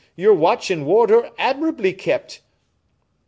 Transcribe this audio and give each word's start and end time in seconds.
Your 0.15 0.33
watch 0.33 0.71
and 0.71 0.83
ward 0.87 1.11
are 1.11 1.29
admirably 1.37 1.93
kept." 1.93 2.41